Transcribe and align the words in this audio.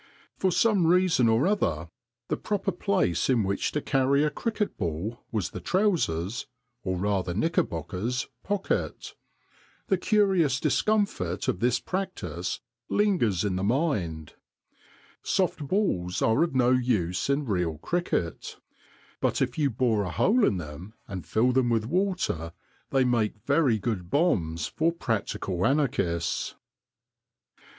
For 0.35 0.51
some 0.51 0.87
reason 0.87 1.29
or 1.29 1.45
other 1.45 1.91
the 2.27 2.35
proper 2.35 2.71
place 2.71 3.29
in 3.29 3.43
which 3.43 3.71
to 3.73 3.81
carry 3.83 4.23
a 4.23 4.31
cricket 4.31 4.75
ball 4.75 5.19
was 5.31 5.51
the 5.51 5.59
trousers, 5.59 6.47
or 6.81 6.97
rather 6.97 7.35
knickerbockers, 7.35 8.27
pocket. 8.43 9.13
The 9.89 9.99
curious 9.99 10.59
discomfort 10.59 11.47
of 11.47 11.59
this 11.59 11.79
practice 11.79 12.61
lingers 12.89 13.43
in 13.45 13.57
the 13.57 13.63
118 13.63 14.09
THE 14.09 14.25
DAY 14.25 14.31
BEFORE 14.33 15.21
YESTERDAY 15.21 15.21
mind. 15.21 15.21
Soft 15.61 15.67
balls 15.67 16.21
are 16.23 16.41
of 16.43 16.55
no 16.55 16.71
use 16.71 17.29
in 17.29 17.45
real 17.45 17.77
cricket; 17.77 18.57
but 19.19 19.39
if 19.39 19.59
you 19.59 19.69
bore 19.69 20.01
a 20.01 20.09
hole 20.09 20.43
in 20.43 20.57
them 20.57 20.95
and 21.07 21.27
fill 21.27 21.51
them 21.51 21.69
with 21.69 21.85
water 21.85 22.53
they 22.89 23.03
make 23.05 23.37
very 23.45 23.77
good 23.77 24.09
bombs 24.09 24.65
for 24.65 24.91
practical 24.91 25.63
anarchists. 25.63 26.55